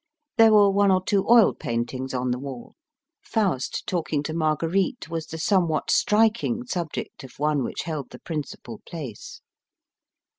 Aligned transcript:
There 0.37 0.51
were 0.51 0.71
one 0.71 0.89
or 0.89 1.03
two 1.03 1.29
oil 1.29 1.53
paintings 1.53 2.11
on 2.11 2.31
the 2.31 2.39
wall. 2.39 2.73
Faust 3.23 3.85
talking 3.85 4.23
to 4.23 4.33
Marguerite 4.33 5.09
was 5.09 5.27
the 5.27 5.37
some 5.37 5.67
what 5.67 5.91
striking 5.91 6.65
subject 6.65 7.23
of 7.23 7.37
one 7.37 7.63
which 7.63 7.83
held 7.83 8.09
the 8.09 8.17
principal 8.17 8.81
place. 8.87 9.41